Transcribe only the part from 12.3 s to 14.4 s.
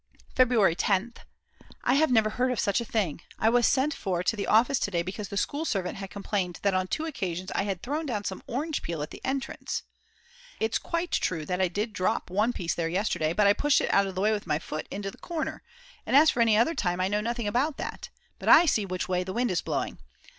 one piece there yesterday, but I pushed it out of the way